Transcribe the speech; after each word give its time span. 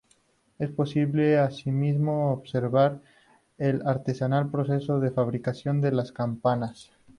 Es 0.57 0.71
posible 0.71 1.37
asimismo 1.37 2.31
observar 2.33 2.99
el 3.59 3.83
artesanal 3.85 4.49
proceso 4.49 4.99
de 4.99 5.11
fabricación 5.11 5.79
de 5.79 5.91
las 5.91 6.11
campanas. 6.11 6.91